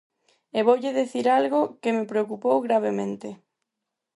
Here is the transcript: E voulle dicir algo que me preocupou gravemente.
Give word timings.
E 0.57 0.59
voulle 0.67 0.91
dicir 1.01 1.25
algo 1.37 1.61
que 1.81 1.91
me 1.97 2.09
preocupou 2.11 2.57
gravemente. 2.67 3.29